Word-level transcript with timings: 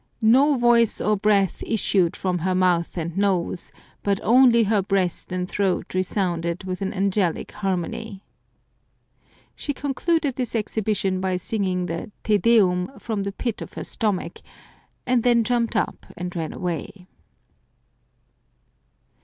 "No 0.39 0.55
voice 0.57 0.99
or 0.99 1.15
breath 1.15 1.61
issued 1.61 2.15
from 2.15 2.39
her 2.39 2.55
mouth 2.55 2.97
and 2.97 3.15
nose, 3.15 3.71
but 4.01 4.19
only 4.23 4.63
her 4.63 4.81
breast 4.81 5.31
and 5.31 5.47
throat 5.47 5.93
resounded 5.93 6.63
with 6.63 6.81
an 6.81 6.91
angelic 6.91 7.51
harmony." 7.51 8.23
She 9.55 9.75
concluded 9.75 10.37
this 10.37 10.55
exhibition 10.55 11.21
by 11.21 11.37
singing 11.37 11.85
the" 11.85 12.11
Te 12.23 12.39
Deum" 12.39 12.91
from 12.97 13.21
the 13.21 13.31
pit 13.31 13.61
of 13.61 13.73
her 13.73 13.83
stomach, 13.83 14.39
and 15.05 15.21
then 15.21 15.43
jumped 15.43 15.75
up 15.75 16.07
and 16.17 16.35
ran 16.35 16.51
away. 16.51 17.05